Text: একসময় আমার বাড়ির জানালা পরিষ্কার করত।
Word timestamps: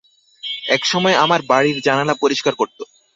একসময় 0.69 1.15
আমার 1.15 1.41
বাড়ির 1.47 1.77
জানালা 1.81 2.13
পরিষ্কার 2.13 2.53
করত। 2.55 2.79